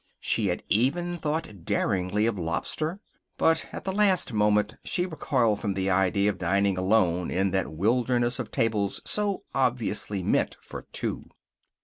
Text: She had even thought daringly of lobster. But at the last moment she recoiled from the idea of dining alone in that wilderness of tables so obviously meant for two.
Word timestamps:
She 0.19 0.47
had 0.47 0.63
even 0.67 1.19
thought 1.19 1.63
daringly 1.63 2.25
of 2.25 2.35
lobster. 2.39 2.99
But 3.37 3.67
at 3.71 3.83
the 3.83 3.91
last 3.91 4.33
moment 4.33 4.73
she 4.83 5.05
recoiled 5.05 5.59
from 5.61 5.75
the 5.75 5.91
idea 5.91 6.31
of 6.31 6.39
dining 6.39 6.75
alone 6.75 7.29
in 7.29 7.51
that 7.51 7.71
wilderness 7.73 8.39
of 8.39 8.49
tables 8.49 9.01
so 9.05 9.43
obviously 9.53 10.23
meant 10.23 10.57
for 10.59 10.87
two. 10.91 11.27